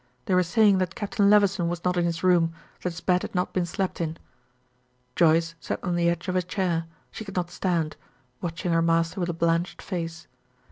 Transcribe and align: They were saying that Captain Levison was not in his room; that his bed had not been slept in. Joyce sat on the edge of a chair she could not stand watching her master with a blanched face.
They 0.25 0.33
were 0.33 0.41
saying 0.41 0.79
that 0.79 0.95
Captain 0.95 1.29
Levison 1.29 1.69
was 1.69 1.83
not 1.85 1.95
in 1.95 2.05
his 2.05 2.23
room; 2.23 2.55
that 2.81 2.91
his 2.91 3.01
bed 3.01 3.21
had 3.21 3.35
not 3.35 3.53
been 3.53 3.67
slept 3.67 4.01
in. 4.01 4.17
Joyce 5.15 5.53
sat 5.59 5.79
on 5.83 5.95
the 5.95 6.09
edge 6.09 6.27
of 6.27 6.35
a 6.35 6.41
chair 6.41 6.87
she 7.11 7.23
could 7.23 7.35
not 7.35 7.51
stand 7.51 7.97
watching 8.41 8.71
her 8.71 8.81
master 8.81 9.19
with 9.19 9.29
a 9.29 9.33
blanched 9.33 9.79
face. 9.79 10.25